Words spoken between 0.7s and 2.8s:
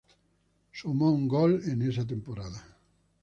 Sumó un gol en esta temporada.